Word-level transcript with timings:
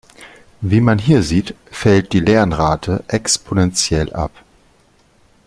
Wie 0.61 0.81
man 0.81 0.97
hier 0.97 1.21
sieht, 1.21 1.53
fällt 1.69 2.11
die 2.11 2.21
Lernrate 2.21 3.03
exponentiell 3.07 4.11
ab. 4.13 4.31